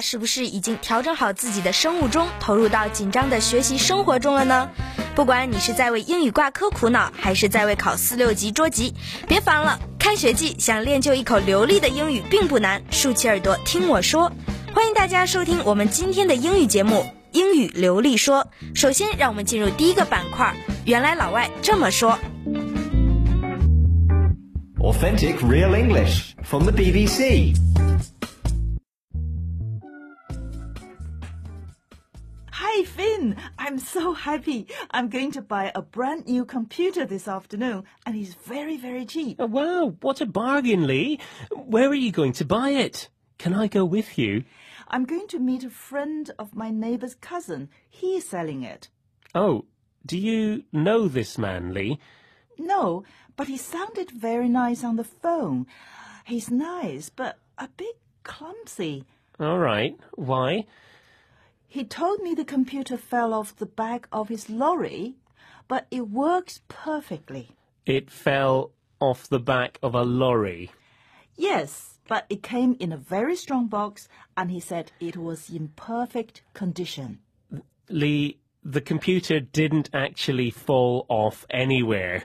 [0.00, 4.70] 是不是已经调整好自己的生物钟，投入到紧张的学习生活中了呢？
[5.14, 8.94] 不管你是在为英语挂科苦恼，还是在为考四六级捉急，
[9.28, 9.78] 别烦了。
[9.98, 14.32] 开学季想练就一口流利的英语并不难，竖起耳朵听我说。
[14.72, 16.96] 欢迎大家收听我们今天的英语节目
[17.32, 18.46] 《英语流利说》。
[18.78, 20.54] 首先，让我们进入第一个板块。
[20.84, 22.18] 原来老外这么说。
[24.78, 27.54] Authentic Real English from the BBC.
[32.80, 33.36] Hi, Finn!
[33.58, 34.66] I'm so happy.
[34.90, 39.36] I'm going to buy a brand new computer this afternoon, and it's very, very cheap.
[39.38, 41.20] Oh, wow, what a bargain, Lee.
[41.52, 43.10] Where are you going to buy it?
[43.36, 44.44] Can I go with you?
[44.88, 47.68] I'm going to meet a friend of my neighbor's cousin.
[47.86, 48.88] He's selling it.
[49.34, 49.66] Oh,
[50.06, 51.98] do you know this man, Lee?
[52.58, 53.04] No,
[53.36, 55.66] but he sounded very nice on the phone.
[56.24, 59.04] He's nice, but a bit clumsy.
[59.38, 59.98] All right.
[60.14, 60.64] Why?
[61.72, 65.14] He told me the computer fell off the back of his lorry,
[65.68, 67.50] but it works perfectly.
[67.86, 70.72] It fell off the back of a lorry.
[71.36, 75.68] Yes, but it came in a very strong box, and he said it was in
[75.76, 77.20] perfect condition.
[77.88, 82.24] Lee, the computer didn't actually fall off anywhere.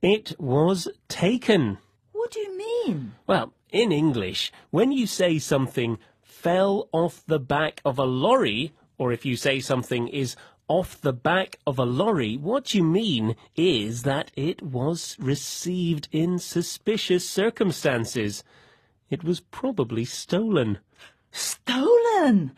[0.00, 1.76] It was taken.
[2.12, 3.12] What do you mean?
[3.26, 9.11] Well, in English, when you say something fell off the back of a lorry, or
[9.11, 10.35] if you say something is
[10.67, 16.39] off the back of a lorry, what you mean is that it was received in
[16.39, 18.43] suspicious circumstances.
[19.09, 20.79] It was probably stolen.
[21.31, 22.51] Stolen!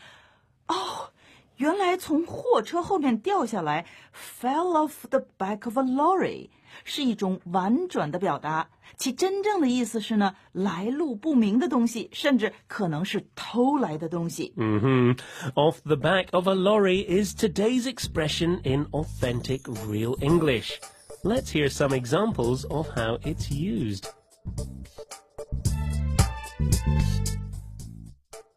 [0.67, 1.09] 哦，
[1.57, 6.49] 原来从货车后面掉下来，fell off the back of a lorry，
[6.83, 8.67] 是一种婉转的表达，
[8.97, 14.53] 其真正的意思是呢，来路不明的东西，甚至可能是偷来的东西。
[14.57, 15.15] hmm
[15.55, 20.79] Off the back of a lorry is today's expression in authentic real English.
[21.23, 24.07] Let's hear some examples of how it's used.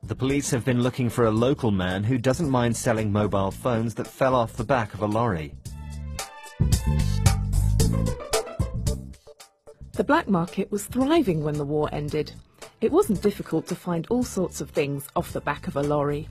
[0.02, 3.94] The police have been looking for a local man who doesn't mind selling mobile phones
[3.94, 5.54] that fell off the back of a lorry.
[10.01, 12.31] The black market was thriving when the war ended.
[12.81, 16.27] It wasn't difficult to find all sorts of things off the back of a lorry.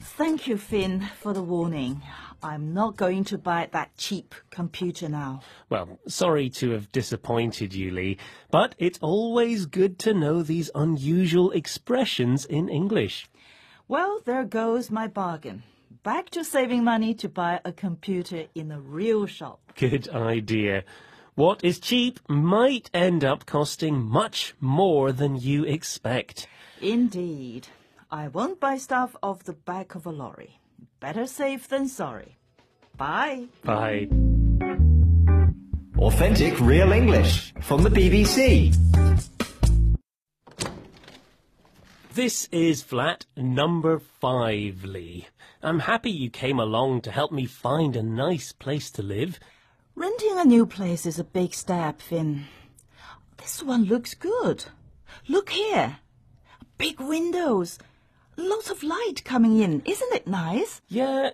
[0.00, 2.00] Thank you, Finn, for the warning.
[2.40, 5.40] I'm not going to buy that cheap computer now.
[5.68, 8.16] Well, sorry to have disappointed you, Lee,
[8.52, 13.28] but it's always good to know these unusual expressions in English.
[13.88, 15.64] Well, there goes my bargain.
[16.02, 19.60] Back to saving money to buy a computer in a real shop.
[19.76, 20.84] Good idea.
[21.34, 26.48] What is cheap might end up costing much more than you expect.
[26.80, 27.68] Indeed.
[28.10, 30.58] I won't buy stuff off the back of a lorry.
[31.00, 32.38] Better safe than sorry.
[32.96, 33.48] Bye.
[33.62, 34.08] Bye.
[35.98, 38.74] Authentic Real English from the BBC.
[42.12, 45.28] This is flat number five, Lee.
[45.62, 49.38] I'm happy you came along to help me find a nice place to live.
[49.94, 52.46] Renting a new place is a big step, Finn.
[53.36, 54.64] This one looks good.
[55.28, 55.98] Look here.
[56.78, 57.78] Big windows.
[58.36, 59.82] Lots of light coming in.
[59.84, 60.80] Isn't it nice?
[60.88, 61.30] Yeah,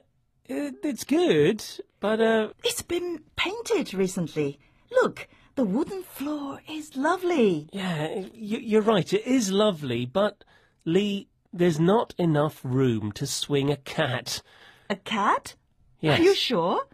[0.47, 1.65] it, it's good,
[2.01, 4.59] but uh, It's been painted recently.
[4.91, 7.69] Look, the wooden floor is lovely.
[7.73, 9.11] yeah, you, you're right.
[9.13, 10.45] It is lovely, but
[10.87, 14.41] Lee, there's not enough room to swing a cat.
[14.89, 15.57] A cat?
[15.99, 16.21] Yes.
[16.21, 16.87] Are you sure?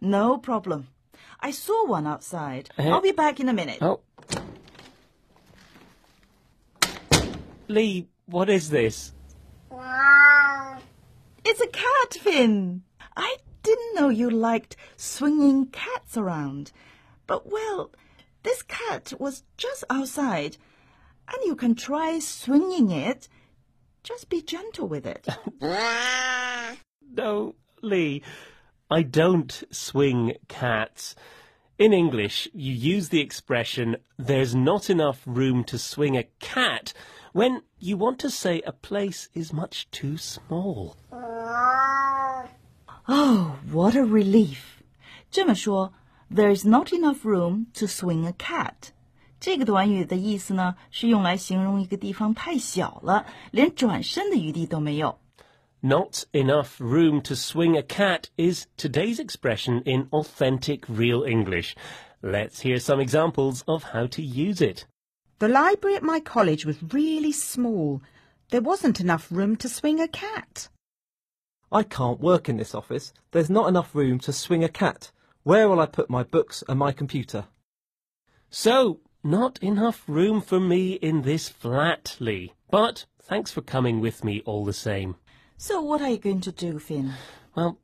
[0.00, 0.86] No problem.
[1.40, 2.70] I saw one outside.
[2.78, 3.78] Uh, I'll be back in a minute.
[3.82, 4.00] Oh.
[7.66, 9.12] Lee, what is this?
[9.68, 10.78] Wow.
[11.44, 12.82] It's a cat, Finn.
[13.16, 16.70] I didn't know you liked swinging cats around.
[17.26, 17.90] But, well,
[18.44, 20.56] this cat was just outside,
[21.26, 23.28] and you can try swinging it.
[24.03, 25.27] Just be gentle with it.
[27.11, 28.21] No, Lee,
[28.89, 31.15] I don't swing cats.
[31.77, 36.93] In English, you use the expression, there's not enough room to swing a cat,
[37.33, 40.95] when you want to say a place is much too small.
[43.07, 44.83] Oh, what a relief.
[45.31, 45.91] 这么说,
[46.31, 48.93] there's not enough room to swing a cat.
[49.39, 55.19] 这个短语的意思呢，是用来形容一个地方太小了，连转身的余地都没有。
[55.81, 61.75] Not enough room to swing a cat is today's expression in authentic real English.
[62.21, 64.85] Let's hear some examples of how to use it.
[65.37, 68.01] The library at my college was really small.
[68.49, 70.69] There wasn't enough room to swing a cat.
[71.71, 73.13] I can't work in this office.
[73.31, 75.11] There's not enough room to swing a cat.
[75.43, 77.45] Where will I put my books and my computer?
[78.49, 82.52] So, not enough room for me in this flat, Lee.
[82.70, 85.16] But thanks for coming with me all the same.
[85.56, 87.12] So what are you going to do, Finn?
[87.54, 87.78] Well,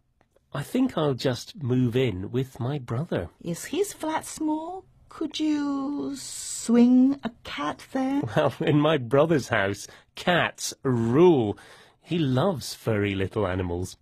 [0.55, 3.29] I think I'll just move in with my brother.
[3.43, 4.85] Is his flat small?
[5.09, 8.23] Could you swing a cat there?
[8.37, 11.59] Well, in my brother's house, cats rule.
[12.01, 13.97] He loves furry little animals.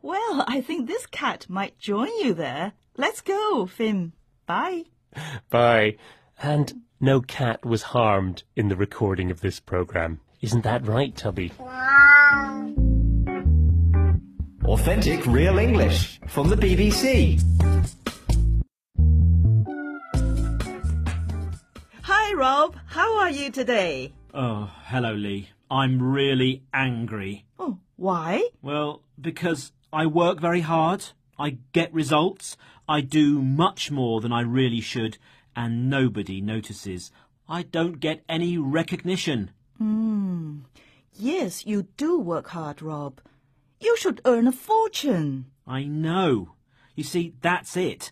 [0.00, 2.72] Well, I think this cat might join you there.
[2.96, 4.12] Let's go, Finn.
[4.46, 4.84] Bye.
[5.50, 5.96] Bye.
[6.42, 10.20] And no cat was harmed in the recording of this program.
[10.40, 11.52] Isn't that right, Tubby?
[14.64, 17.42] Authentic Real English from the BBC.
[22.02, 22.76] Hi, Rob.
[22.86, 24.12] How are you today?
[24.34, 25.48] Oh, hello, Lee.
[25.70, 27.44] I'm really angry.
[27.58, 28.48] Oh, why?
[28.62, 31.04] Well, because I work very hard,
[31.38, 32.56] I get results,
[32.88, 35.18] I do much more than I really should,
[35.54, 37.12] and nobody notices.
[37.48, 39.50] I don't get any recognition.
[39.76, 40.60] Hmm.
[41.12, 43.20] Yes, you do work hard, Rob.
[43.80, 45.46] You should earn a fortune.
[45.66, 46.54] I know.
[46.94, 48.10] You see, that's it.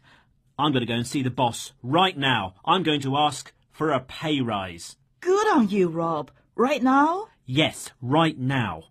[0.58, 2.54] I'm going to go and see the boss right now.
[2.64, 4.96] I'm going to ask for a pay rise.
[5.20, 6.30] Good on you, Rob.
[6.54, 7.28] Right now?
[7.44, 8.84] Yes, right now.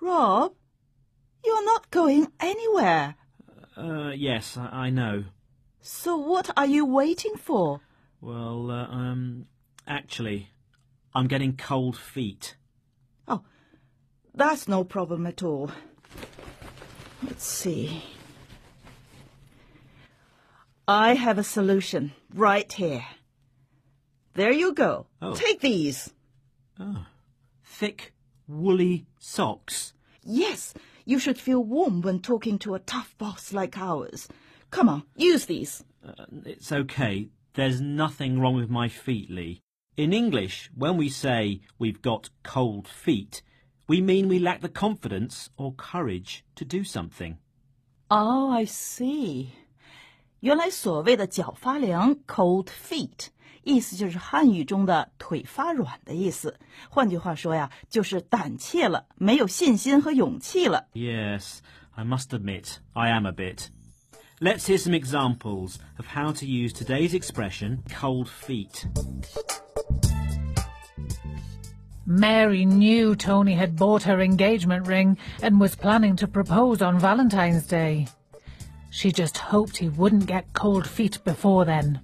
[0.00, 0.54] Rob,
[1.44, 3.16] you're not going anywhere.
[3.76, 5.24] Uh, yes, I, I know.
[5.80, 7.80] So what are you waiting for?
[8.20, 9.46] Well, uh, um,
[9.86, 10.50] actually,
[11.14, 12.56] I'm getting cold feet.
[13.26, 13.42] Oh,
[14.34, 15.70] that's no problem at all.
[17.22, 18.02] Let's see.
[20.86, 23.04] I have a solution right here.
[24.34, 25.06] There you go.
[25.22, 25.34] Oh.
[25.34, 26.12] Take these.
[26.78, 27.06] Oh.
[27.64, 28.12] Thick,
[28.48, 29.92] woolly socks.
[30.22, 30.74] Yes,
[31.05, 34.27] you should feel warm when talking to a tough boss like ours.
[34.71, 35.83] Come on, use these.
[36.45, 37.29] It's okay.
[37.53, 39.61] There's nothing wrong with my feet, Lee.
[39.97, 43.41] In English, when we say we've got cold feet,
[43.87, 47.37] we mean we lack the confidence or courage to do something.
[48.11, 49.49] Oh, I see.
[50.41, 53.29] 原来所谓的脚发凉 （cold feet）
[53.63, 56.59] 意思就是汉语中的腿发软的意思。
[56.89, 60.85] 换句话说呀，就是胆怯了，没有信心和勇气了。
[60.93, 61.59] Yes,
[61.95, 63.69] I must admit, I am a bit.
[64.39, 68.85] Let's hear some examples of how to use today's expression, cold feet.
[72.05, 77.65] Mary knew Tony had bought her engagement ring and was planning to propose on Valentine's
[77.65, 78.07] Day.
[78.91, 82.01] She just hoped he wouldn't get cold feet before then.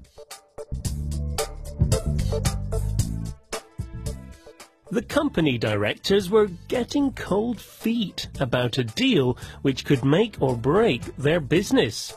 [4.88, 11.16] The company directors were getting cold feet about a deal which could make or break
[11.16, 12.14] their business.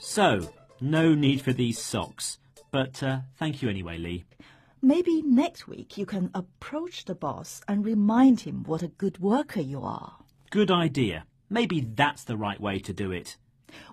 [0.00, 2.38] So, no need for these socks.
[2.72, 4.24] But uh, thank you anyway, Lee.
[4.82, 9.60] Maybe next week you can approach the boss and remind him what a good worker
[9.60, 10.16] you are.
[10.50, 11.26] Good idea.
[11.48, 13.36] Maybe that's the right way to do it.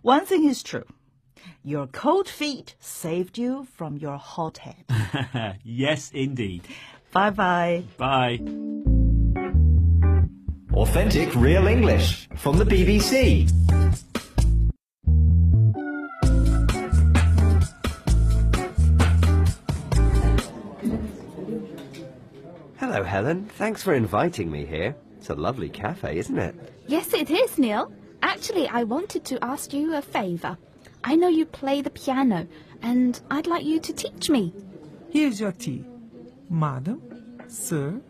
[0.01, 0.85] One thing is true.
[1.63, 5.57] Your cold feet saved you from your hot head.
[5.63, 6.63] yes, indeed.
[7.11, 7.83] bye bye.
[7.97, 8.39] Bye.
[10.73, 13.49] Authentic Real English from the BBC.
[22.77, 23.45] Hello, Helen.
[23.57, 24.95] Thanks for inviting me here.
[25.17, 26.55] It's a lovely cafe, isn't it?
[26.87, 27.91] Yes, it is, Neil.
[28.21, 30.57] Actually, I wanted to ask you a favor.
[31.03, 32.47] I know you play the piano,
[32.81, 34.53] and I'd like you to teach me.
[35.09, 35.85] Here's your tea.
[36.49, 37.01] Madam,
[37.47, 38.01] sir,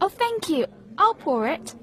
[0.00, 0.66] Oh, thank you.
[0.98, 1.74] I'll pour it.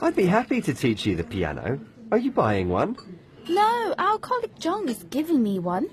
[0.00, 1.78] I'd be happy to teach you the piano.
[2.10, 2.96] Are you buying one?
[3.48, 5.88] No, our colleague John is giving me one.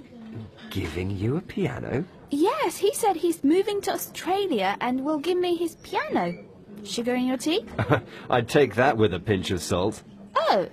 [0.71, 2.05] Giving you a piano?
[2.29, 6.43] Yes, he said he's moving to Australia and will give me his piano.
[6.83, 7.65] Sugar in your tea?
[8.29, 10.01] I'd take that with a pinch of salt.
[10.35, 10.67] Oh,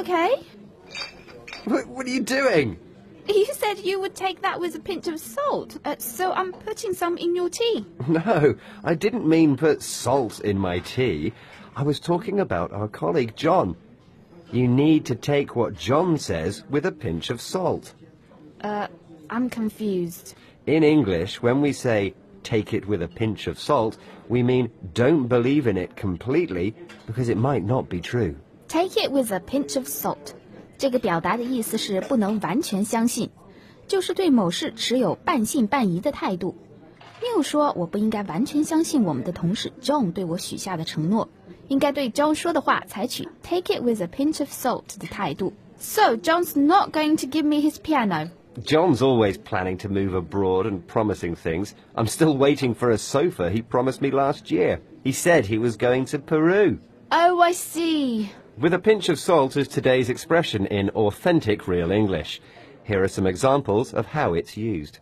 [0.00, 0.34] okay.
[1.64, 2.78] What, what are you doing?
[3.28, 6.94] You said you would take that with a pinch of salt, uh, so I'm putting
[6.94, 7.84] some in your tea.
[8.08, 11.32] No, I didn't mean put salt in my tea.
[11.74, 13.76] I was talking about our colleague John.
[14.52, 17.94] You need to take what John says with a pinch of salt.
[18.60, 18.86] Uh,
[19.28, 20.36] I'm confused.
[20.66, 23.98] In English, when we say take it with a pinch of salt,
[24.28, 26.76] we mean don't believe in it completely
[27.06, 28.36] because it might not be true.
[28.67, 30.33] Take it with a pinch of salt。
[30.77, 33.29] 这个表达的意思是不能完全相信，
[33.87, 36.55] 就是对某事持有半信半疑的态度。
[37.21, 41.29] Neil 说，我不应该完全相信我们的同事 John 对我许下的承诺，
[41.67, 45.53] 应该对 John 说的话采取 take it with a pinch of salt 的态度。
[45.77, 48.29] So John's not going to give me his piano.
[48.63, 51.73] John's always planning to move abroad and promising things.
[51.95, 54.79] I'm still waiting for a sofa he promised me last year.
[55.03, 56.79] He said he was going to Peru.
[57.11, 58.31] Oh, I see.
[58.58, 62.40] With a pinch of salt is today's expression in authentic real English.
[62.84, 64.98] Here are some examples of how it's used.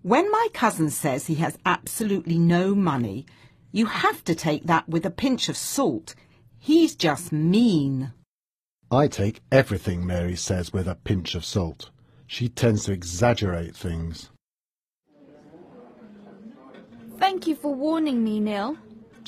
[0.00, 3.26] When my cousin says he has absolutely no money,
[3.72, 6.14] you have to take that with a pinch of salt.
[6.58, 8.14] He's just mean.
[8.90, 11.90] I take everything Mary says with a pinch of salt.
[12.26, 14.30] She tends to exaggerate things.
[17.18, 18.78] Thank you for warning me, Neil.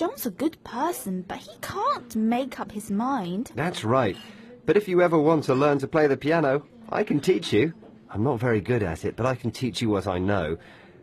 [0.01, 3.53] John's a good person, but he can't make up his mind.
[3.55, 4.17] That's right.
[4.65, 7.75] But if you ever want to learn to play the piano, I can teach you.
[8.09, 10.57] I'm not very good at it, but I can teach you what I know.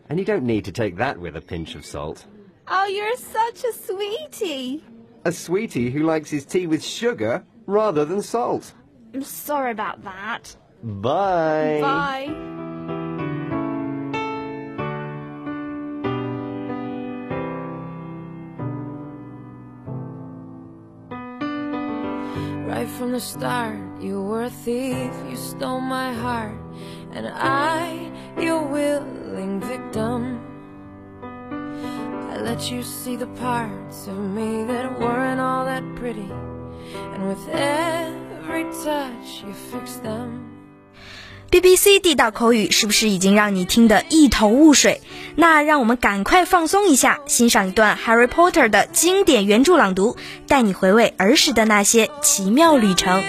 [0.10, 2.26] And you don't need to take that with a pinch of salt.
[2.68, 4.84] Oh, you're such a sweetie.
[5.26, 8.74] A sweetie who likes his tea with sugar rather than salt.
[9.14, 10.56] I'm sorry about that.
[10.82, 11.78] Bye.
[11.84, 12.77] Bye.
[22.98, 23.80] from the start.
[24.02, 26.58] You were a thief, you stole my heart.
[27.12, 30.42] And I, your willing victim
[32.38, 36.30] I let you see the parts of me that weren't all that pretty.
[37.14, 40.57] And with every touch you fixed them.
[41.50, 45.02] bbc 地道口语是不是已经让你听得一头雾水？
[45.36, 53.24] 那让我们赶快放松一下欣赏一段 harry potter 的经典原著朗读带你回味儿时的那些奇妙旅程。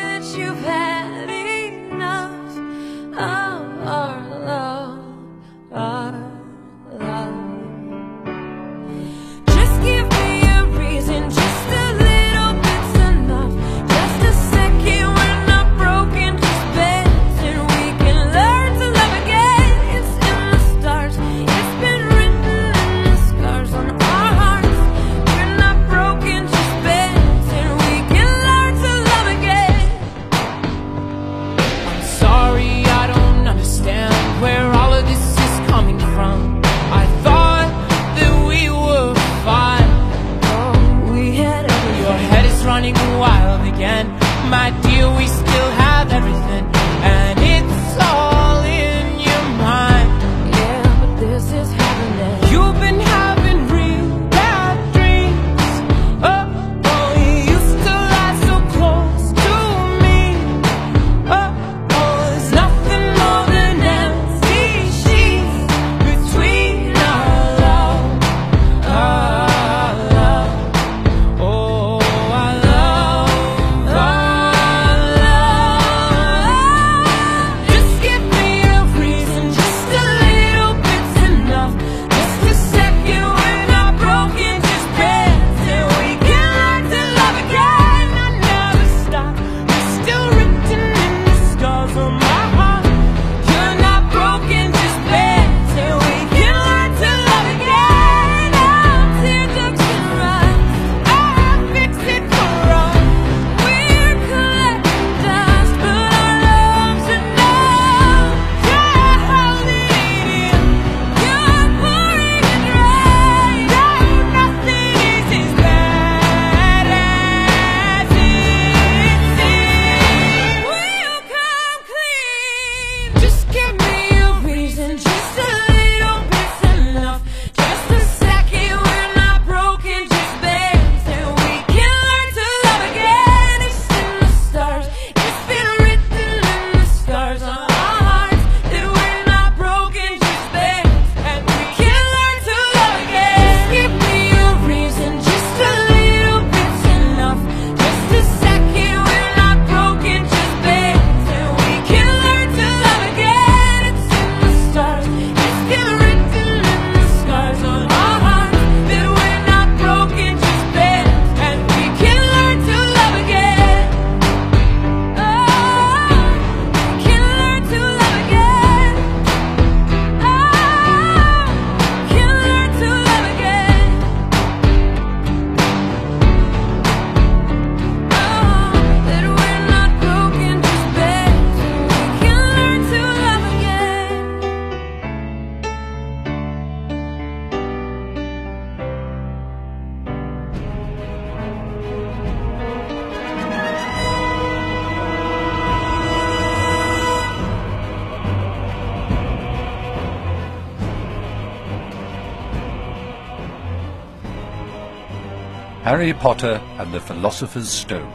[205.88, 208.12] Harry Potter and the Philosopher's Stone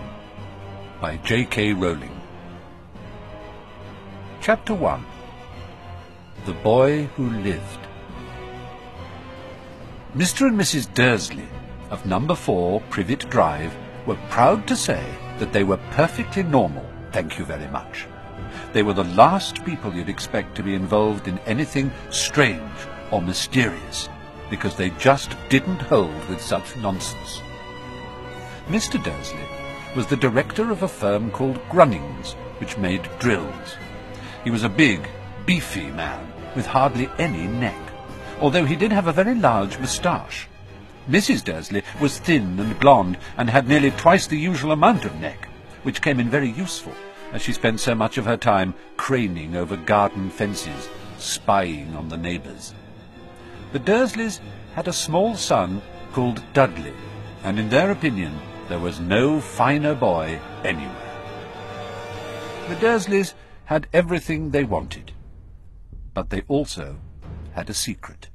[1.02, 1.74] by J.K.
[1.74, 2.22] Rowling.
[4.42, 5.04] Chapter 1
[6.46, 7.80] The Boy Who Lived.
[10.16, 10.50] Mr.
[10.50, 10.94] and Mrs.
[10.94, 11.48] Dursley
[11.90, 15.04] of number 4 Privet Drive were proud to say
[15.40, 18.06] that they were perfectly normal, thank you very much.
[18.74, 24.10] They were the last people you'd expect to be involved in anything strange or mysterious,
[24.52, 27.42] because they just didn't hold with such nonsense.
[28.68, 29.04] Mr.
[29.04, 29.46] Dursley
[29.94, 33.76] was the director of a firm called Grunnings, which made drills.
[34.46, 35.06] He was a big,
[35.46, 37.78] beefy man with hardly any neck,
[38.40, 40.48] although he did have a very large moustache.
[41.10, 41.44] Mrs.
[41.44, 45.50] Dursley was thin and blonde and had nearly twice the usual amount of neck,
[45.84, 46.94] which came in very useful
[47.34, 52.18] as she spent so much of her time craning over garden fences, spying on the
[52.18, 52.74] neighbours.
[53.74, 54.40] The Dursleys
[54.74, 55.82] had a small son
[56.14, 56.94] called Dudley,
[57.44, 61.22] and in their opinion there was no finer boy anywhere.
[62.70, 63.34] The Dursleys
[63.66, 65.12] had everything they wanted,
[66.14, 66.98] but they also
[67.54, 68.30] had a secret,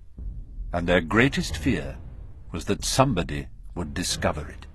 [0.72, 1.96] and their greatest fear
[2.52, 4.66] was that somebody would discover it.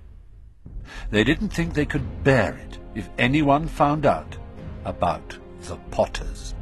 [1.10, 4.36] They didn't think they could bear it if anyone found out
[4.84, 6.54] about the Potters.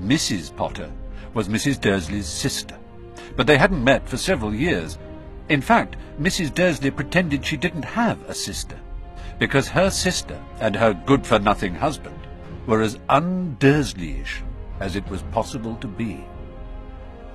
[0.00, 0.54] Mrs.
[0.54, 0.90] Potter
[1.34, 1.80] was Mrs.
[1.80, 2.78] Dursley's sister,
[3.36, 4.98] but they hadn't met for several years.
[5.48, 6.54] In fact, Mrs.
[6.54, 8.78] Dursley pretended she didn't have a sister,
[9.38, 12.18] because her sister and her good-for-nothing husband
[12.66, 14.42] were as un-Dursleyish
[14.80, 16.24] as it was possible to be.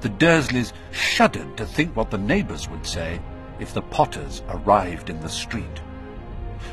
[0.01, 3.21] The Dursleys shuddered to think what the neighbours would say
[3.59, 5.81] if the Potters arrived in the street.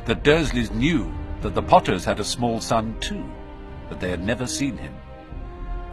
[0.07, 3.25] The Dursleys knew that the Potters had a small son too,
[3.89, 4.95] but they had never seen him.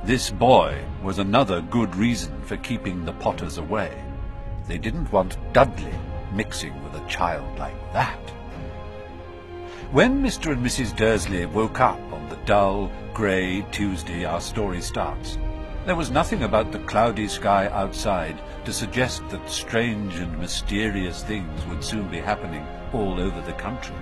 [0.05, 4.04] This boy was another good reason for keeping the Potters away.
[4.67, 5.93] They didn't want Dudley
[6.33, 8.19] mixing with a child like that.
[9.91, 10.51] When Mr.
[10.51, 10.95] and Mrs.
[10.95, 15.37] Dursley woke up on the dull, grey Tuesday our story starts,
[15.85, 21.63] there was nothing about the cloudy sky outside to suggest that strange and mysterious things
[21.67, 23.95] would soon be happening all over the country.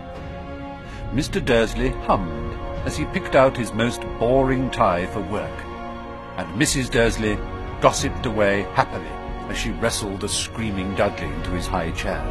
[1.12, 1.44] Mr.
[1.44, 2.54] Dursley hummed
[2.86, 5.60] as he picked out his most boring tie for work,
[6.38, 6.90] and Mrs.
[6.90, 7.38] Dursley
[7.82, 12.24] gossiped away happily as she wrestled a screaming Dudley into his high chair.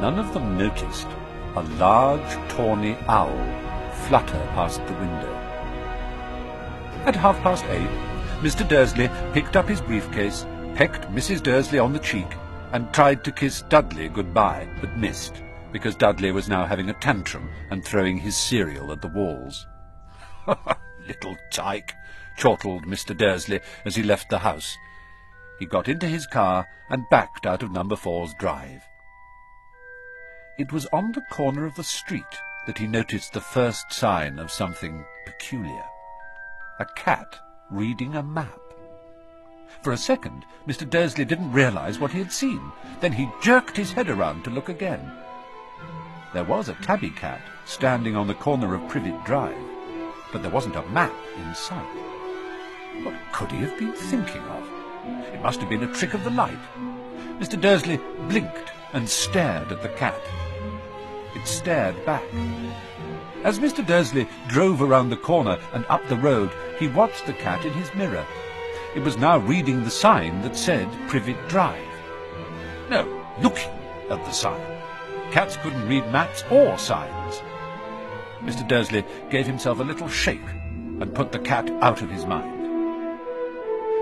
[0.00, 1.08] None of them noticed
[1.56, 3.64] a large, tawny owl
[4.06, 5.32] flutter past the window.
[7.06, 7.90] At half past eight,
[8.40, 8.68] Mr.
[8.68, 10.44] Dursley picked up his briefcase,
[10.74, 11.42] pecked Mrs.
[11.42, 12.26] Dursley on the cheek,
[12.72, 15.42] and tried to kiss Dudley goodbye, but missed,
[15.72, 19.66] because Dudley was now having a tantrum and throwing his cereal at the walls.
[21.06, 21.94] Little tyke,
[22.36, 23.16] chortled Mr.
[23.16, 24.76] Dursley as he left the house.
[25.64, 28.82] He got into his car and backed out of number four's drive.
[30.58, 34.50] It was on the corner of the street that he noticed the first sign of
[34.50, 35.84] something peculiar.
[36.80, 37.38] A cat
[37.70, 38.60] reading a map.
[39.80, 40.88] For a second, Mr.
[40.88, 42.60] Dursley didn't realize what he had seen.
[43.00, 45.12] Then he jerked his head around to look again.
[46.34, 49.56] There was a tabby cat standing on the corner of Privet Drive,
[50.30, 51.96] but there wasn't a map in sight.
[53.02, 54.73] What could he have been thinking of?
[55.32, 56.58] It must have been a trick of the light.
[57.38, 57.60] Mr.
[57.60, 60.20] Dursley blinked and stared at the cat.
[61.34, 62.24] It stared back.
[63.42, 63.86] As Mr.
[63.86, 67.94] Dursley drove around the corner and up the road, he watched the cat in his
[67.94, 68.24] mirror.
[68.94, 71.84] It was now reading the sign that said Privet Drive.
[72.88, 73.70] No, looking
[74.10, 74.60] at the sign.
[75.32, 77.42] Cats couldn't read maps or signs.
[78.42, 78.66] Mr.
[78.66, 80.48] Dursley gave himself a little shake
[81.00, 82.53] and put the cat out of his mind.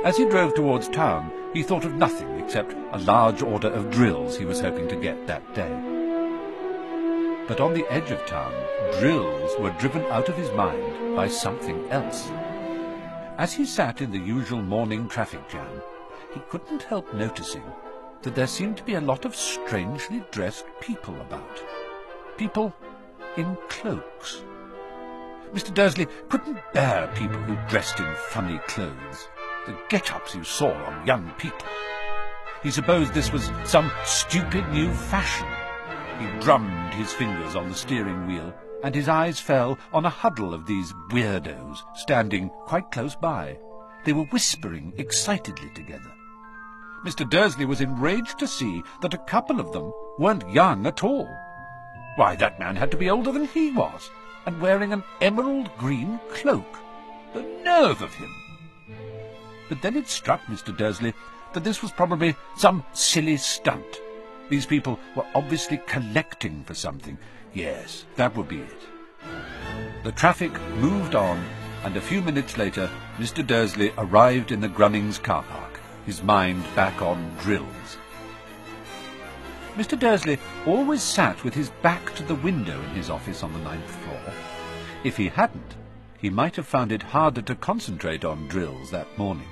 [0.05, 4.37] As he drove towards town, he thought of nothing except a large order of drills
[4.37, 5.71] he was hoping to get that day.
[7.47, 8.53] But on the edge of town,
[8.99, 12.29] drills were driven out of his mind by something else.
[13.39, 15.81] As he sat in the usual morning traffic jam,
[16.35, 17.63] he couldn't help noticing
[18.23, 21.63] that there seemed to be a lot of strangely dressed people about.
[22.37, 22.75] People
[23.37, 24.43] in cloaks.
[25.55, 25.73] Mr.
[25.73, 29.29] Dursley couldn't bear people who dressed in funny clothes,
[29.67, 31.67] the get-ups you saw on young people.
[32.63, 35.49] He supposed this was some stupid new fashion.
[36.19, 40.55] He drummed his fingers on the steering wheel, and his eyes fell on a huddle
[40.55, 43.59] of these weirdos standing quite close by.
[44.05, 46.13] They were whispering excitedly together.
[47.05, 47.29] Mr.
[47.29, 51.29] Dursley was enraged to see that a couple of them weren't young at all.
[52.17, 54.11] Why, that man had to be older than he was,
[54.47, 56.79] and wearing an emerald green cloak.
[57.35, 58.33] The nerve of him!
[59.73, 60.77] But then it struck Mr.
[60.77, 61.15] Dursley
[61.55, 64.03] that this was probably some silly stunt.
[64.51, 67.17] These people were obviously collecting for something.
[67.55, 68.81] Yes, that would be it.
[70.05, 71.43] The traffic moved on,
[71.85, 73.47] and a few minutes later, Mr.
[73.47, 77.97] Dursley arrived in the Grunnings car park, his mind back on drills.
[79.75, 79.99] Mr.
[79.99, 83.91] Dursley always sat with his back to the window in his office on the ninth
[83.91, 84.35] floor.
[85.03, 85.77] If he hadn't,
[86.19, 89.49] he might have found it harder to concentrate on drills that morning.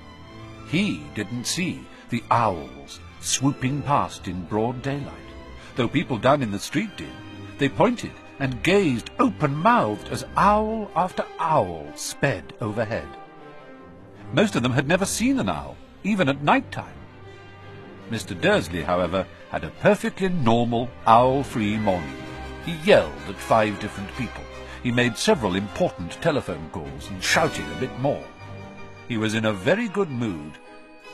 [0.71, 5.31] He didn't see the owls swooping past in broad daylight,
[5.75, 7.13] though people down in the street did.
[7.59, 13.09] They pointed and gazed open-mouthed as owl after owl sped overhead.
[14.33, 16.95] Most of them had never seen an owl, even at night time.
[18.11, 18.41] Mr.
[18.41, 22.17] Dursley, however, had a perfectly normal, owl-free morning.
[22.65, 24.45] He yelled at five different people.
[24.83, 28.25] He made several important telephone calls and shouted a bit more.
[29.11, 30.53] He was in a very good mood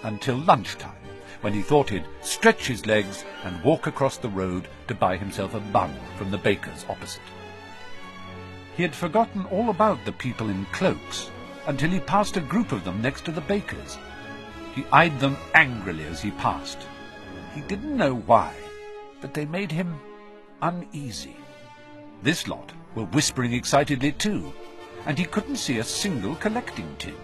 [0.02, 1.00] until lunchtime,
[1.40, 5.54] when he thought he'd stretch his legs and walk across the road to buy himself
[5.54, 7.22] a bun from the baker's opposite.
[8.76, 11.30] He had forgotten all about the people in cloaks
[11.66, 13.96] until he passed a group of them next to the baker's.
[14.74, 16.86] He eyed them angrily as he passed.
[17.54, 18.52] He didn't know why,
[19.22, 19.98] but they made him
[20.60, 21.38] uneasy.
[22.22, 24.52] This lot were whispering excitedly too,
[25.06, 27.16] and he couldn't see a single collecting tin.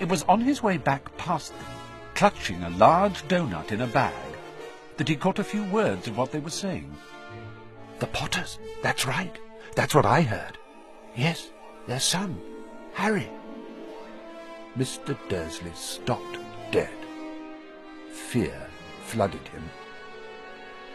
[0.00, 1.66] It was on his way back past them,
[2.14, 4.14] clutching a large doughnut in a bag,
[4.96, 6.94] that he caught a few words of what they were saying.
[7.98, 8.58] The Potters.
[8.82, 9.36] That's right.
[9.74, 10.58] That's what I heard.
[11.16, 11.50] Yes,
[11.86, 12.40] their son,
[12.92, 13.28] Harry.
[14.76, 15.16] Mr.
[15.28, 16.38] Dursley stopped
[16.70, 16.90] dead.
[18.12, 18.66] Fear
[19.04, 19.70] flooded him.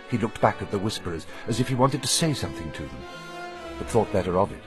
[0.09, 3.03] He looked back at the whisperers as if he wanted to say something to them,
[3.77, 4.63] but thought better of it.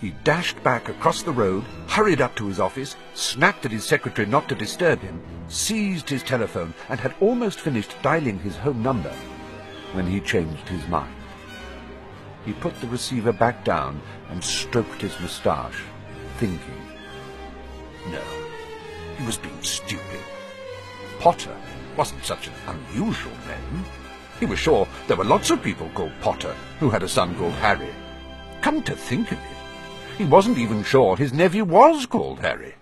[0.00, 4.26] He dashed back across the road, hurried up to his office, snapped at his secretary
[4.26, 9.12] not to disturb him, seized his telephone, and had almost finished dialing his home number
[9.92, 11.14] when he changed his mind.
[12.46, 15.82] He put the receiver back down and stroked his moustache,
[16.38, 16.80] thinking.
[18.10, 18.22] No,
[19.18, 20.20] he was being stupid.
[21.18, 21.54] Potter
[21.98, 23.84] wasn't such an unusual name.
[24.38, 27.52] He was sure there were lots of people called Potter who had a son called
[27.54, 27.90] Harry.
[28.62, 29.59] Come to think of it,
[30.20, 32.74] he wasn't even sure his nephew was called Harry.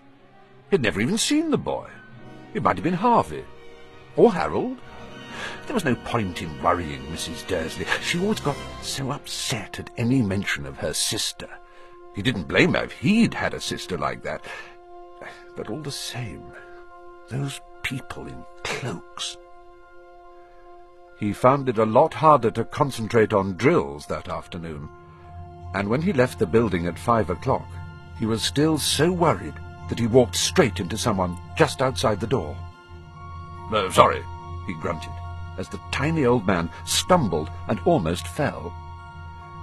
[0.69, 1.89] He'd never even seen the boy.
[2.53, 3.45] It might have been Harvey.
[4.17, 4.77] Or Harold.
[5.65, 7.47] There was no point in worrying Mrs.
[7.47, 7.85] Dursley.
[8.01, 11.47] She always got so upset at any mention of her sister.
[12.13, 14.43] He didn't blame her if he'd had a sister like that.
[15.55, 16.43] But all the same,
[17.29, 19.37] those people in cloaks.
[21.17, 24.89] He found it a lot harder to concentrate on drills that afternoon,
[25.73, 27.67] and when he left the building at five o'clock,
[28.17, 29.53] he was still so worried
[29.89, 32.55] that he walked straight into someone just outside the door.
[33.71, 34.23] "Uh, sorry,
[34.67, 35.11] he grunted,
[35.57, 38.73] as the tiny old man stumbled and almost fell.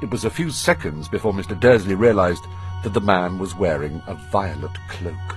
[0.03, 1.59] It was a few seconds before Mr.
[1.59, 2.47] Dursley realized
[2.83, 5.37] that the man was wearing a violet cloak.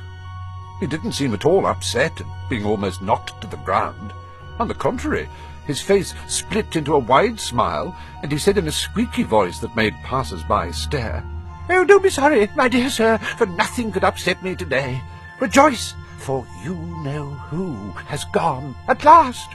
[0.80, 4.14] He didn't seem at all upset at being almost knocked to the ground.
[4.60, 5.30] On the contrary,
[5.70, 9.76] his face split into a wide smile, and he said in a squeaky voice that
[9.76, 11.24] made passers-by stare,
[11.70, 15.02] Oh, don't be sorry, my dear sir, for nothing could upset me today.
[15.40, 19.50] Rejoice, for you know who has gone at last.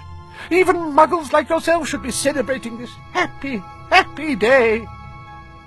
[0.50, 4.86] Even muggles like yourself should be celebrating this happy, happy day.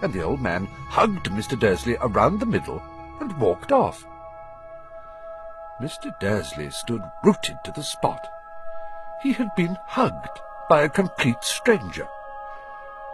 [0.02, 1.60] And the old man hugged Mr.
[1.60, 2.82] Dursley around the middle
[3.20, 4.06] and walked off.
[5.82, 6.18] Mr.
[6.20, 8.26] Dursley stood rooted to the spot.
[9.28, 12.08] He had been hugged by a complete stranger.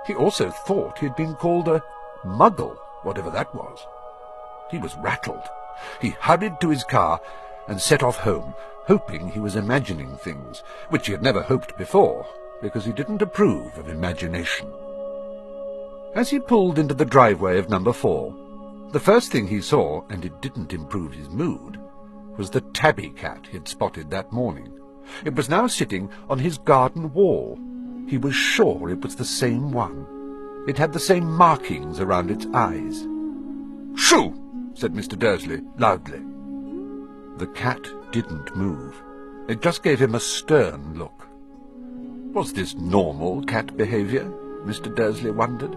[0.05, 1.81] He also thought he had been called a
[2.23, 3.79] muggle, whatever that was.
[4.69, 5.41] He was rattled.
[5.99, 7.19] He hurried to his car
[7.67, 8.53] and set off home,
[8.85, 12.27] hoping he was imagining things, which he had never hoped before,
[12.61, 14.71] because he didn't approve of imagination.
[16.13, 18.35] As he pulled into the driveway of number four,
[18.91, 21.79] the first thing he saw, and it didn't improve his mood,
[22.37, 24.79] was the tabby cat he'd spotted that morning.
[25.25, 27.59] It was now sitting on his garden wall.
[28.07, 30.05] He was sure it was the same one.
[30.67, 33.05] It had the same markings around its eyes.
[33.95, 34.33] Shoo!
[34.75, 35.17] said Mr.
[35.17, 36.21] Dursley loudly.
[37.37, 38.95] The cat didn't move.
[39.47, 41.27] It just gave him a stern look.
[42.33, 44.23] Was this normal cat behaviour?
[44.65, 44.93] Mr.
[44.93, 45.75] Dursley wondered.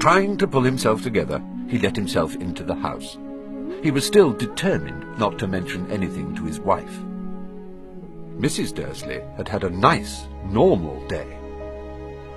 [0.00, 3.16] Trying to pull himself together, he let himself into the house.
[3.82, 6.98] He was still determined not to mention anything to his wife.
[8.38, 8.72] Mrs.
[8.72, 11.36] Dursley had had a nice, normal day.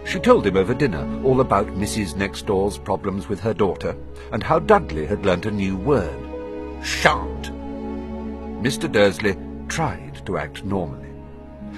[0.03, 2.15] She told him over dinner all about Mrs.
[2.15, 3.95] Next Door's problems with her daughter,
[4.31, 7.51] and how Dudley had learnt a new word, shan't.
[8.63, 8.91] Mr.
[8.91, 9.37] Dursley
[9.67, 11.09] tried to act normally.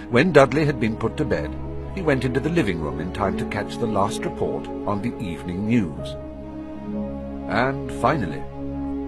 [0.09, 1.53] When Dudley had been put to bed,
[1.93, 5.15] he went into the living room in time to catch the last report on the
[5.19, 6.15] evening news.
[7.49, 8.41] And finally,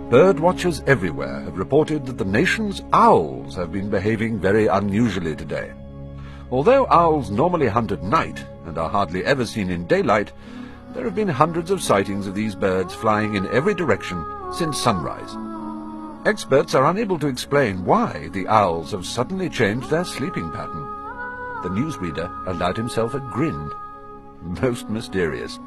[0.10, 5.72] bird watchers everywhere have reported that the nation's owls have been behaving very unusually today.
[6.52, 10.32] Although owls normally hunt at night and are hardly ever seen in daylight,
[10.94, 15.36] there have been hundreds of sightings of these birds flying in every direction since sunrise.
[16.28, 20.84] Experts are unable to explain why the owls have suddenly changed their sleeping pattern.
[21.63, 23.72] The newsreader allowed himself a grin.
[24.62, 25.60] Most mysterious.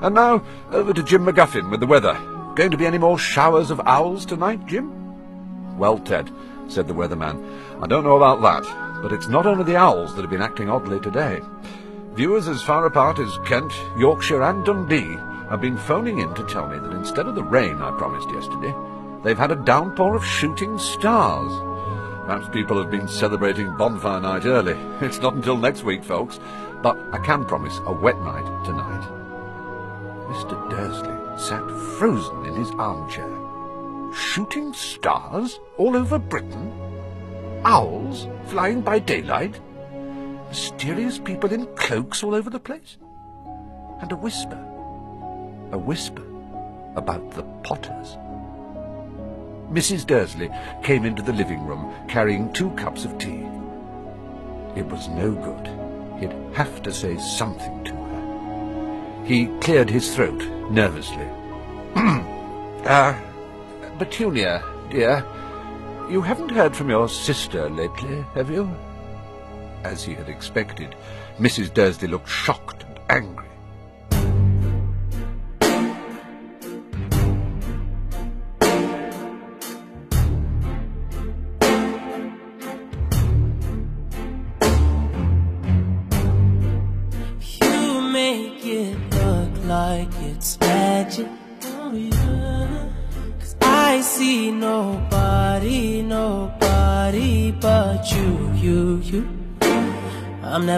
[0.00, 2.18] And now, over to Jim McGuffin with the weather.
[2.54, 5.78] Going to be any more showers of owls tonight, Jim?
[5.78, 6.30] Well, Ted,
[6.68, 7.42] said the weatherman,
[7.82, 10.68] I don't know about that, But it's not only the owls that have been acting
[10.68, 11.40] oddly today.
[12.12, 15.16] Viewers as far apart as Kent, Yorkshire and Dundee
[15.48, 18.74] have been phoning in to tell me that instead of the rain I promised yesterday,
[19.24, 21.52] they've had a downpour of shooting stars.
[22.26, 24.78] Perhaps people have been celebrating bonfire night early.
[25.00, 26.38] It's not until next week, folks.
[26.82, 29.21] But I can promise a wet night tonight.
[30.32, 30.70] Mr.
[30.70, 33.28] Dursley sat frozen in his armchair.
[34.14, 36.72] Shooting stars all over Britain?
[37.64, 39.60] Owls flying by daylight?
[40.48, 42.96] Mysterious people in cloaks all over the place?
[44.00, 44.58] And a whisper,
[45.70, 46.24] a whisper
[46.96, 48.16] about the Potters.
[49.70, 50.06] Mrs.
[50.06, 50.48] Dursley
[50.82, 53.44] came into the living room carrying two cups of tea.
[54.76, 55.66] It was no good.
[56.20, 58.01] He'd have to say something to her.
[59.24, 61.28] He cleared his throat nervously.
[62.84, 63.16] Ah,
[63.96, 65.24] Petunia, dear,
[66.10, 68.68] you haven't heard from your sister lately, have you?
[69.84, 70.96] As he had expected,
[71.38, 71.72] Mrs.
[71.72, 73.51] Dursley looked shocked and angry.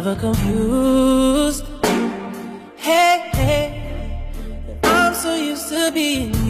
[0.04, 1.64] Never confused.
[2.76, 4.28] Hey, hey,
[4.82, 6.43] I'm so used to being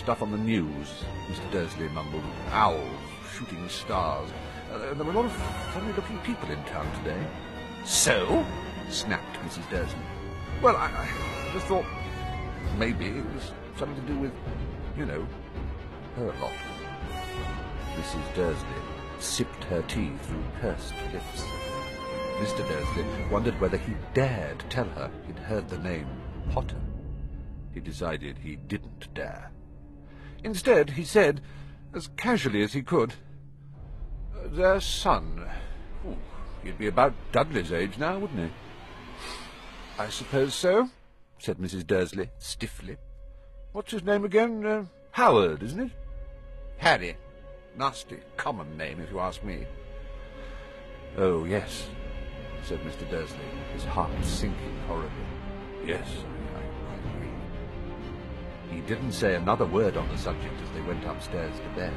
[0.00, 0.88] stuff on the news,
[1.28, 1.52] Mr.
[1.52, 2.22] Dursley mumbled.
[2.52, 2.80] Owls,
[3.34, 4.30] shooting stars.
[4.72, 5.32] Uh, there were a lot of
[5.74, 7.22] funny-looking people in town today.
[7.84, 8.46] So?
[8.88, 9.68] snapped Mrs.
[9.68, 10.00] Dursley.
[10.62, 11.84] Well, I, I just thought
[12.78, 14.32] maybe it was something to do with,
[14.96, 15.26] you know,
[16.16, 16.54] her lot.
[17.96, 18.34] Mrs.
[18.34, 18.82] Dursley
[19.18, 21.44] sipped her tea through pursed lips.
[22.38, 22.66] Mr.
[22.66, 26.08] Dursley wondered whether he dared tell her he'd heard the name
[26.52, 26.80] Potter.
[27.74, 29.50] He decided he didn't dare.
[30.42, 31.40] Instead, he said,
[31.94, 33.14] as casually as he could,
[34.46, 35.46] their son.
[36.06, 36.16] Ooh,
[36.62, 38.52] he'd be about Dudley's age now, wouldn't he?
[39.98, 40.88] I suppose so,
[41.38, 41.86] said Mrs.
[41.86, 42.96] Dursley stiffly.
[43.72, 44.64] What's his name again?
[44.64, 45.92] Uh, Howard, isn't it?
[46.78, 47.16] Harry.
[47.76, 49.66] Nasty, common name, if you ask me.
[51.16, 51.88] Oh, yes,
[52.64, 53.08] said Mr.
[53.10, 53.38] Dursley,
[53.74, 55.10] his heart sinking horribly.
[55.84, 56.08] Yes.
[58.70, 61.92] He didn't say another word on the subject as they went upstairs to bed.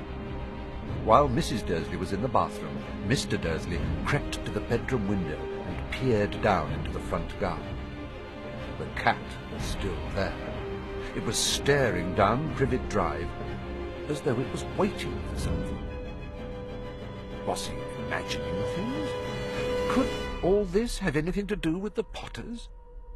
[1.03, 1.65] While Mrs.
[1.65, 3.39] Dursley was in the bathroom, Mr.
[3.39, 7.77] Dursley crept to the bedroom window and peered down into the front garden.
[8.79, 9.17] The cat
[9.53, 10.33] was still there.
[11.15, 13.29] It was staring down Privet Drive
[14.09, 15.79] as though it was waiting for something.
[17.45, 19.09] Was he imagining things?
[19.89, 20.09] Could
[20.41, 22.69] all this have anything to do with the Potters?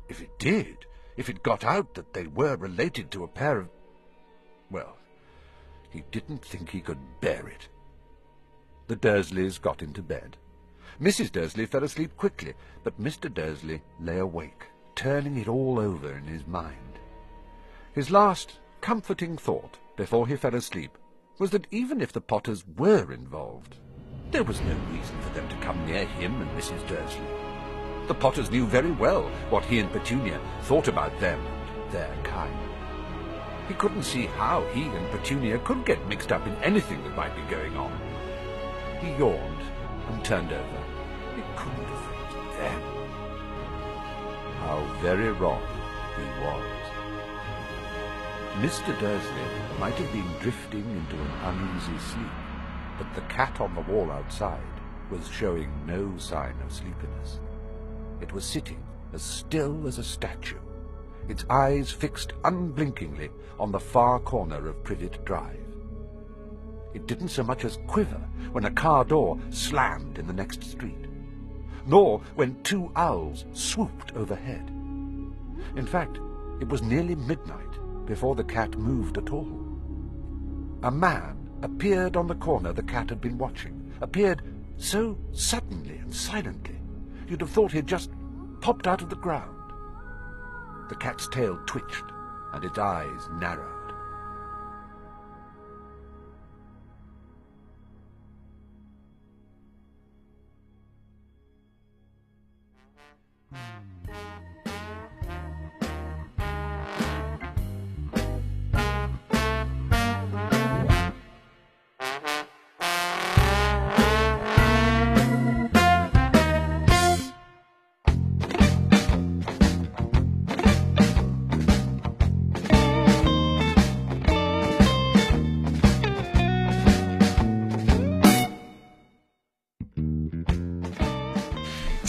[0.10, 0.86] If it did,
[1.18, 3.70] if it got out that they were related to a pair of...
[4.70, 4.98] Well,
[5.90, 7.68] he didn't think he could bear it.
[8.88, 10.38] The Dursleys got into bed.
[11.02, 11.32] Mrs.
[11.32, 12.54] Dursley fell asleep quickly,
[12.84, 13.34] but Mr.
[13.34, 14.66] Dursley lay awake,
[14.96, 17.00] turning it all over in his mind.
[17.94, 20.98] His last comforting thought before he fell asleep
[21.40, 23.76] was that even if the Potters were involved,
[24.32, 26.88] there was no reason for them to come near him and Mrs.
[26.88, 27.37] Dursley.
[28.08, 32.58] The Potters knew very well what he and Petunia thought about them and their kind.
[33.68, 37.36] He couldn't see how he and Petunia could get mixed up in anything that might
[37.36, 37.92] be going on.
[39.02, 39.62] He yawned
[40.10, 40.84] and turned over.
[41.36, 42.82] It couldn't affect them.
[44.62, 45.62] How very wrong
[46.16, 46.64] he was.
[48.64, 48.98] Mr.
[49.02, 52.32] Dursley might have been drifting into an uneasy sleep,
[52.98, 54.62] but the cat on the wall outside
[55.12, 57.42] was showing no sign of sleepiness.
[58.22, 60.60] It was sitting as still as a statue,
[61.28, 65.60] its eyes fixed unblinkingly on the far corner of Privet Drive.
[66.94, 71.06] It didn't so much as quiver when a car door slammed in the next street,
[71.86, 74.68] nor when two owls swooped overhead.
[75.76, 76.18] In fact,
[76.60, 79.68] it was nearly midnight before the cat moved at all.
[80.84, 84.42] A man appeared on the corner the cat had been watching, appeared
[84.78, 86.77] so suddenly and silently,
[87.30, 88.12] you'd have thought he'd just
[88.62, 89.74] popped out of the ground.
[90.90, 92.06] The cat's tail twitched,
[92.54, 93.77] and its eyes narrowed.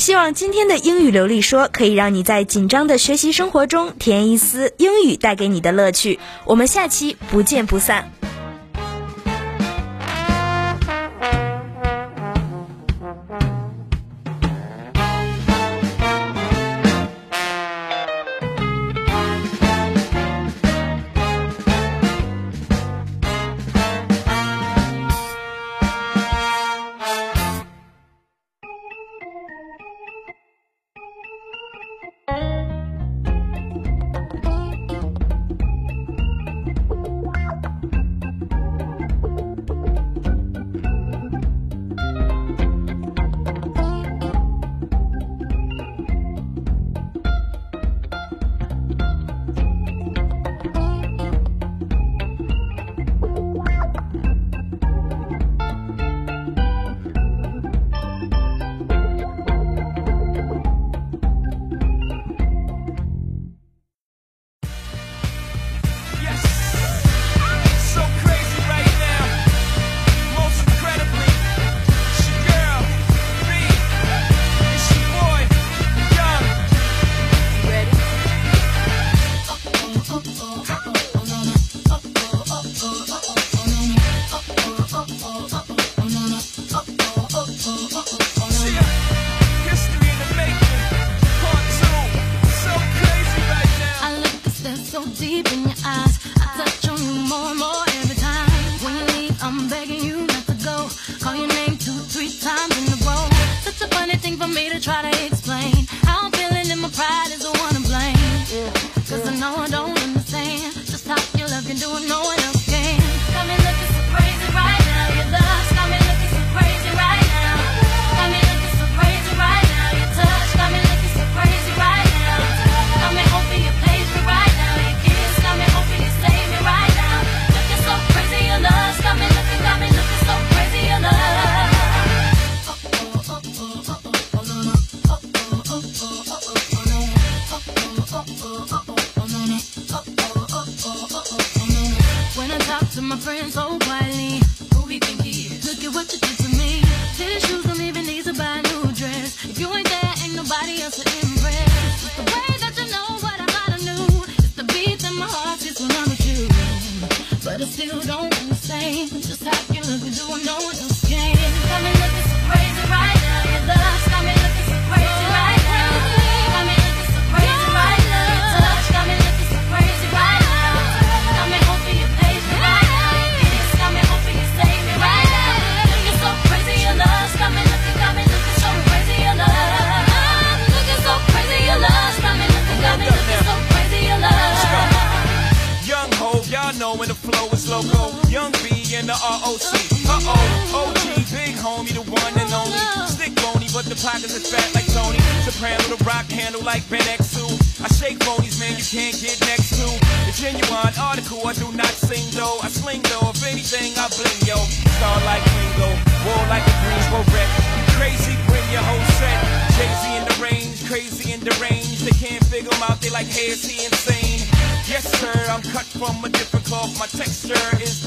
[0.09, 6.19] 希望今天的英语流利说可以让你在紧张的学习生活中体验一丝英语带给你的乐趣。
[6.47, 8.18] 我们下期不见不散。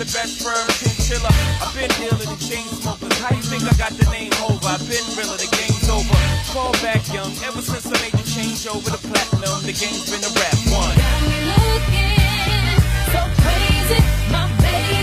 [0.02, 1.30] the best firm chinchilla.
[1.62, 3.14] I've been dealing the chain smokers.
[3.22, 4.66] How you think I got the name over?
[4.66, 6.18] I've been realer, the game's over.
[6.50, 10.26] Fall back young, ever since I made the change over to platinum, the game's been
[10.26, 10.98] a rap one.
[10.98, 12.82] Got me looking
[13.14, 14.02] so crazy,
[14.34, 15.01] my baby.